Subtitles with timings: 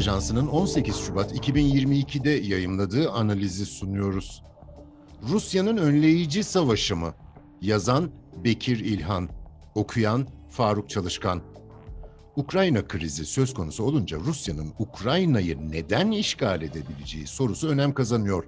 [0.00, 4.42] Ajansı'nın 18 Şubat 2022'de yayımladığı analizi sunuyoruz.
[5.22, 7.14] Rusya'nın önleyici savaşı mı?
[7.60, 8.10] Yazan
[8.44, 9.28] Bekir İlhan,
[9.74, 11.42] okuyan Faruk Çalışkan.
[12.36, 18.44] Ukrayna krizi söz konusu olunca Rusya'nın Ukrayna'yı neden işgal edebileceği sorusu önem kazanıyor.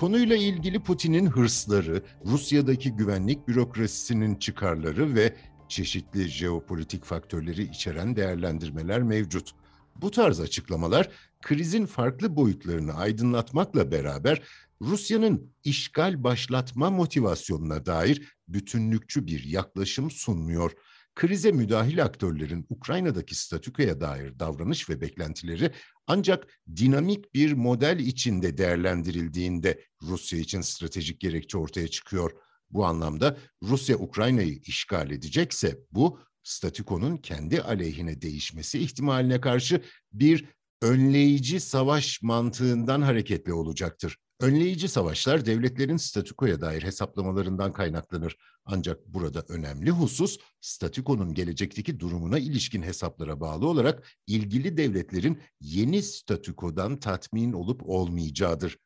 [0.00, 5.36] Konuyla ilgili Putin'in hırsları, Rusya'daki güvenlik bürokrasisinin çıkarları ve
[5.68, 9.54] çeşitli jeopolitik faktörleri içeren değerlendirmeler mevcut.
[9.98, 11.10] Bu tarz açıklamalar
[11.42, 14.42] krizin farklı boyutlarını aydınlatmakla beraber
[14.80, 20.72] Rusya'nın işgal başlatma motivasyonuna dair bütünlükçü bir yaklaşım sunmuyor.
[21.14, 25.72] Krize müdahil aktörlerin Ukrayna'daki statükoya dair davranış ve beklentileri
[26.06, 32.32] ancak dinamik bir model içinde değerlendirildiğinde Rusya için stratejik gerekçe ortaya çıkıyor.
[32.70, 39.82] Bu anlamda Rusya Ukrayna'yı işgal edecekse bu statükonun kendi aleyhine değişmesi ihtimaline karşı
[40.12, 40.44] bir
[40.82, 44.16] önleyici savaş mantığından hareketli olacaktır.
[44.40, 48.36] Önleyici savaşlar devletlerin statükoya dair hesaplamalarından kaynaklanır.
[48.64, 57.00] Ancak burada önemli husus statükonun gelecekteki durumuna ilişkin hesaplara bağlı olarak ilgili devletlerin yeni statükodan
[57.00, 58.78] tatmin olup olmayacağıdır.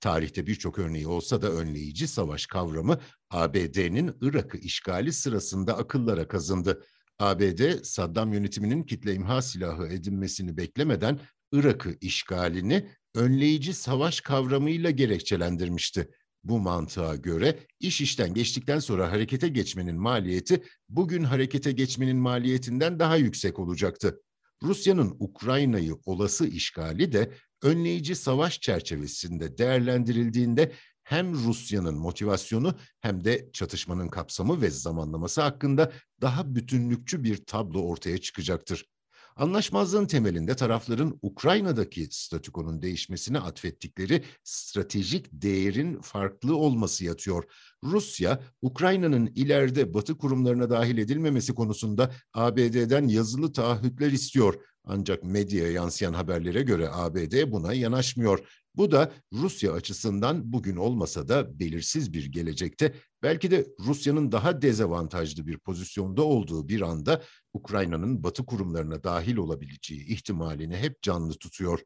[0.00, 2.98] Tarihte birçok örneği olsa da önleyici savaş kavramı
[3.30, 6.84] ABD'nin Irak'ı işgali sırasında akıllara kazındı.
[7.22, 11.20] ABD, Saddam yönetiminin kitle imha silahı edinmesini beklemeden
[11.52, 16.10] Irak'ı işgalini önleyici savaş kavramıyla gerekçelendirmişti.
[16.44, 23.16] Bu mantığa göre iş işten geçtikten sonra harekete geçmenin maliyeti bugün harekete geçmenin maliyetinden daha
[23.16, 24.20] yüksek olacaktı.
[24.62, 30.72] Rusya'nın Ukrayna'yı olası işgali de önleyici savaş çerçevesinde değerlendirildiğinde
[31.04, 38.18] hem Rusya'nın motivasyonu hem de çatışmanın kapsamı ve zamanlaması hakkında daha bütünlükçü bir tablo ortaya
[38.18, 38.92] çıkacaktır.
[39.36, 47.44] Anlaşmazlığın temelinde tarafların Ukrayna'daki statükonun değişmesine atfettikleri stratejik değerin farklı olması yatıyor.
[47.84, 54.54] Rusya, Ukrayna'nın ileride Batı kurumlarına dahil edilmemesi konusunda ABD'den yazılı taahhütler istiyor.
[54.84, 58.48] Ancak medyaya yansıyan haberlere göre ABD buna yanaşmıyor.
[58.76, 65.46] Bu da Rusya açısından bugün olmasa da belirsiz bir gelecekte belki de Rusya'nın daha dezavantajlı
[65.46, 67.22] bir pozisyonda olduğu bir anda
[67.52, 71.80] Ukrayna'nın batı kurumlarına dahil olabileceği ihtimalini hep canlı tutuyor.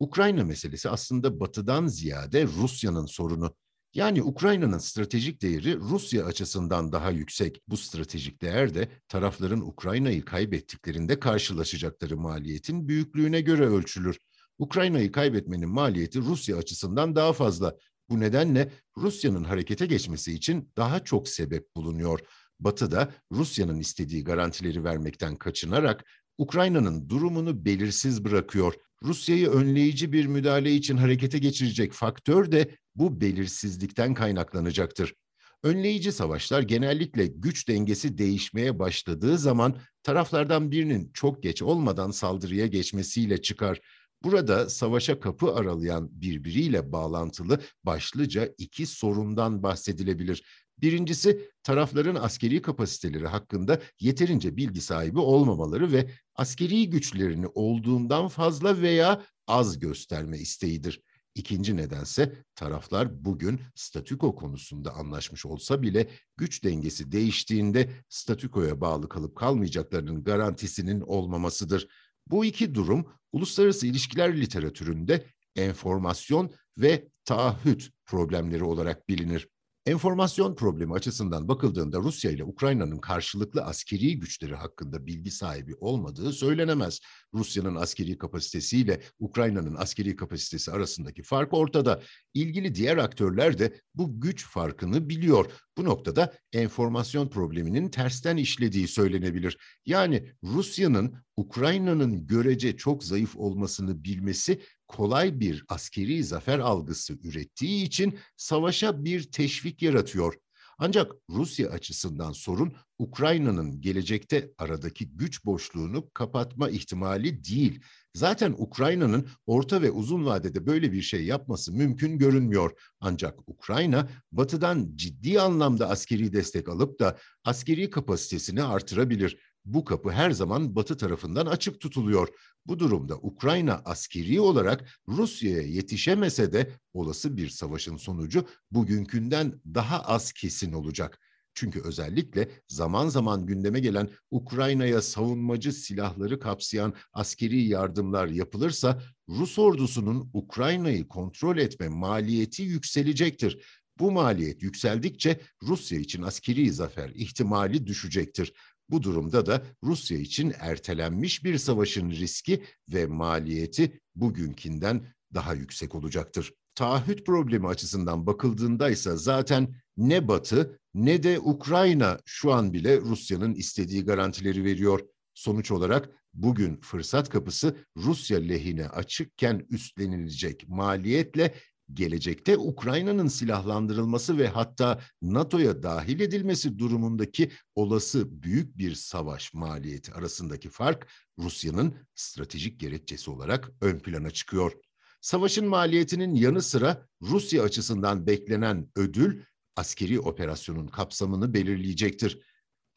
[0.00, 3.54] Ukrayna meselesi aslında batıdan ziyade Rusya'nın sorunu.
[3.96, 7.62] Yani Ukrayna'nın stratejik değeri Rusya açısından daha yüksek.
[7.68, 14.18] Bu stratejik değer de tarafların Ukrayna'yı kaybettiklerinde karşılaşacakları maliyetin büyüklüğüne göre ölçülür.
[14.58, 17.76] Ukrayna'yı kaybetmenin maliyeti Rusya açısından daha fazla.
[18.08, 22.20] Bu nedenle Rusya'nın harekete geçmesi için daha çok sebep bulunuyor.
[22.60, 26.04] Batı da Rusya'nın istediği garantileri vermekten kaçınarak
[26.38, 28.74] Ukrayna'nın durumunu belirsiz bırakıyor.
[29.02, 35.14] Rusya'yı önleyici bir müdahale için harekete geçirecek faktör de bu belirsizlikten kaynaklanacaktır.
[35.62, 43.42] Önleyici savaşlar genellikle güç dengesi değişmeye başladığı zaman taraflardan birinin çok geç olmadan saldırıya geçmesiyle
[43.42, 43.80] çıkar.
[44.22, 50.42] Burada savaşa kapı aralayan birbiriyle bağlantılı başlıca iki sorundan bahsedilebilir.
[50.78, 59.22] Birincisi tarafların askeri kapasiteleri hakkında yeterince bilgi sahibi olmamaları ve askeri güçlerini olduğundan fazla veya
[59.46, 61.00] az gösterme isteğidir.
[61.36, 69.36] İkinci nedense taraflar bugün statüko konusunda anlaşmış olsa bile güç dengesi değiştiğinde statükoya bağlı kalıp
[69.36, 71.88] kalmayacaklarının garantisinin olmamasıdır.
[72.26, 75.26] Bu iki durum uluslararası ilişkiler literatüründe
[75.56, 79.48] enformasyon ve taahhüt problemleri olarak bilinir.
[79.86, 87.00] Enformasyon problemi açısından bakıldığında Rusya ile Ukrayna'nın karşılıklı askeri güçleri hakkında bilgi sahibi olmadığı söylenemez.
[87.34, 92.02] Rusya'nın askeri kapasitesiyle Ukrayna'nın askeri kapasitesi arasındaki fark ortada.
[92.34, 95.52] İlgili diğer aktörler de bu güç farkını biliyor.
[95.78, 99.58] Bu noktada enformasyon probleminin tersten işlediği söylenebilir.
[99.86, 108.18] Yani Rusya'nın Ukrayna'nın görece çok zayıf olmasını bilmesi kolay bir askeri zafer algısı ürettiği için
[108.36, 110.34] savaşa bir teşvik yaratıyor.
[110.78, 117.80] Ancak Rusya açısından sorun Ukrayna'nın gelecekte aradaki güç boşluğunu kapatma ihtimali değil.
[118.14, 122.72] Zaten Ukrayna'nın orta ve uzun vadede böyle bir şey yapması mümkün görünmüyor.
[123.00, 129.38] Ancak Ukrayna batıdan ciddi anlamda askeri destek alıp da askeri kapasitesini artırabilir.
[129.66, 132.28] Bu kapı her zaman Batı tarafından açık tutuluyor.
[132.66, 140.32] Bu durumda Ukrayna askeri olarak Rusya'ya yetişemese de olası bir savaşın sonucu bugünkünden daha az
[140.32, 141.20] kesin olacak.
[141.54, 150.30] Çünkü özellikle zaman zaman gündeme gelen Ukrayna'ya savunmacı silahları kapsayan askeri yardımlar yapılırsa Rus ordusunun
[150.32, 153.58] Ukrayna'yı kontrol etme maliyeti yükselecektir.
[153.98, 158.52] Bu maliyet yükseldikçe Rusya için askeri zafer ihtimali düşecektir.
[158.90, 166.52] Bu durumda da Rusya için ertelenmiş bir savaşın riski ve maliyeti bugünkinden daha yüksek olacaktır.
[166.74, 173.54] Taahhüt problemi açısından bakıldığında ise zaten ne Batı ne de Ukrayna şu an bile Rusya'nın
[173.54, 175.00] istediği garantileri veriyor.
[175.34, 181.54] Sonuç olarak bugün fırsat kapısı Rusya lehine açıkken üstlenilecek maliyetle
[181.92, 190.68] gelecekte Ukrayna'nın silahlandırılması ve hatta NATO'ya dahil edilmesi durumundaki olası büyük bir savaş maliyeti arasındaki
[190.68, 194.72] fark Rusya'nın stratejik gerekçesi olarak ön plana çıkıyor.
[195.20, 199.42] Savaşın maliyetinin yanı sıra Rusya açısından beklenen ödül
[199.76, 202.42] askeri operasyonun kapsamını belirleyecektir.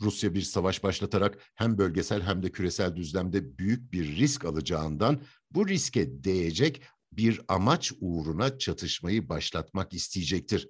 [0.02, 5.22] Rusya bir savaş başlatarak hem bölgesel hem de küresel düzlemde büyük bir risk alacağından
[5.52, 10.68] bu riske değecek bir amaç uğruna çatışmayı başlatmak isteyecektir.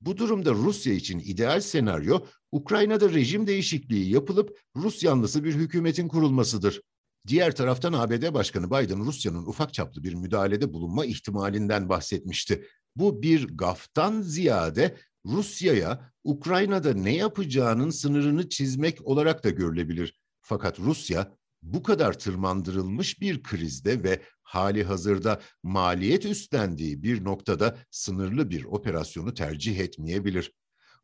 [0.00, 2.20] Bu durumda Rusya için ideal senaryo
[2.52, 6.80] Ukrayna'da rejim değişikliği yapılıp Rus yanlısı bir hükümetin kurulmasıdır.
[7.26, 12.64] Diğer taraftan ABD Başkanı Biden Rusya'nın ufak çaplı bir müdahalede bulunma ihtimalinden bahsetmişti.
[12.96, 14.96] Bu bir gaftan ziyade
[15.26, 20.18] Rusya'ya Ukrayna'da ne yapacağının sınırını çizmek olarak da görülebilir.
[20.40, 24.22] Fakat Rusya bu kadar tırmandırılmış bir krizde ve
[24.52, 30.52] hali hazırda maliyet üstlendiği bir noktada sınırlı bir operasyonu tercih etmeyebilir.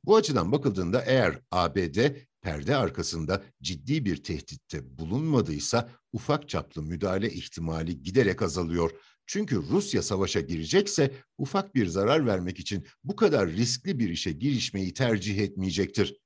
[0.04, 1.98] Bu açıdan bakıldığında eğer ABD
[2.42, 8.90] perde arkasında ciddi bir tehditte bulunmadıysa ufak çaplı müdahale ihtimali giderek azalıyor.
[9.26, 14.94] Çünkü Rusya savaşa girecekse ufak bir zarar vermek için bu kadar riskli bir işe girişmeyi
[14.94, 16.16] tercih etmeyecektir.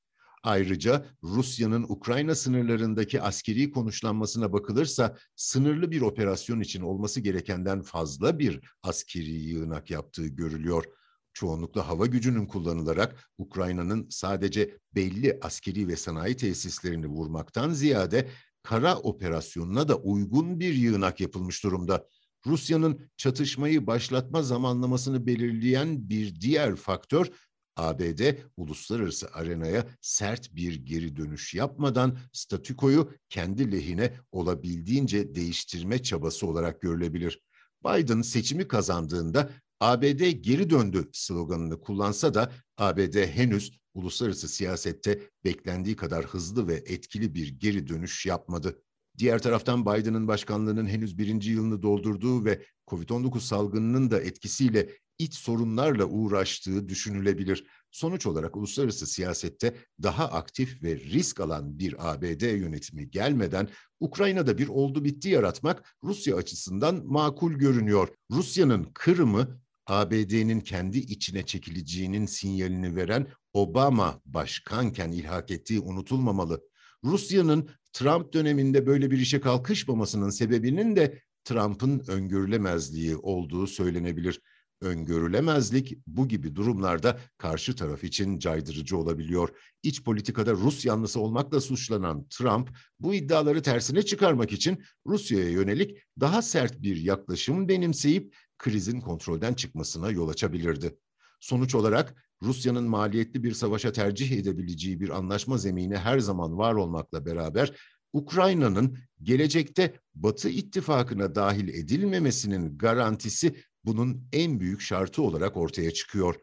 [0.43, 8.61] Ayrıca Rusya'nın Ukrayna sınırlarındaki askeri konuşlanmasına bakılırsa sınırlı bir operasyon için olması gerekenden fazla bir
[8.83, 10.85] askeri yığınak yaptığı görülüyor.
[11.33, 18.29] Çoğunlukla hava gücünün kullanılarak Ukrayna'nın sadece belli askeri ve sanayi tesislerini vurmaktan ziyade
[18.63, 22.07] kara operasyonuna da uygun bir yığınak yapılmış durumda.
[22.47, 27.31] Rusya'nın çatışmayı başlatma zamanlamasını belirleyen bir diğer faktör
[27.77, 28.21] ABD
[28.57, 37.43] uluslararası arenaya sert bir geri dönüş yapmadan statükoyu kendi lehine olabildiğince değiştirme çabası olarak görülebilir.
[37.85, 46.25] Biden seçimi kazandığında ABD geri döndü sloganını kullansa da ABD henüz uluslararası siyasette beklendiği kadar
[46.25, 48.83] hızlı ve etkili bir geri dönüş yapmadı.
[49.19, 54.89] Diğer taraftan Biden'ın başkanlığının henüz birinci yılını doldurduğu ve COVID-19 salgınının da etkisiyle
[55.19, 57.67] iç sorunlarla uğraştığı düşünülebilir.
[57.91, 63.69] Sonuç olarak uluslararası siyasette daha aktif ve risk alan bir ABD yönetimi gelmeden
[64.01, 68.09] Ukrayna'da bir oldu bitti yaratmak Rusya açısından makul görünüyor.
[68.31, 76.72] Rusya'nın Kırım'ı ABD'nin kendi içine çekileceğinin sinyalini veren Obama başkanken ilhak ettiği unutulmamalı.
[77.05, 84.41] Rusya'nın Trump döneminde böyle bir işe kalkışmamasının sebebinin de Trump'ın öngörülemezliği olduğu söylenebilir.
[84.81, 89.49] Öngörülemezlik bu gibi durumlarda karşı taraf için caydırıcı olabiliyor.
[89.83, 96.43] İç politikada Rus yanlısı olmakla suçlanan Trump bu iddiaları tersine çıkarmak için Rusya'ya yönelik daha
[96.43, 100.99] sert bir yaklaşım benimseyip krizin kontrolden çıkmasına yol açabilirdi.
[101.41, 107.27] Sonuç olarak Rusya'nın maliyetli bir savaşa tercih edebileceği bir anlaşma zemini her zaman var olmakla
[107.27, 107.73] beraber
[108.13, 116.35] Ukrayna'nın gelecekte Batı ittifakına dahil edilmemesinin garantisi bunun en büyük şartı olarak ortaya çıkıyor.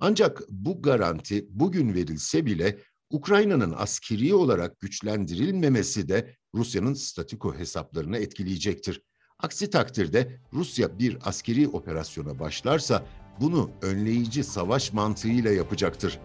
[0.00, 2.78] Ancak bu garanti bugün verilse bile
[3.10, 9.02] Ukrayna'nın askeri olarak güçlendirilmemesi de Rusya'nın statiko hesaplarını etkileyecektir.
[9.38, 13.06] Aksi takdirde Rusya bir askeri operasyona başlarsa
[13.40, 16.18] bunu önleyici savaş mantığıyla yapacaktır.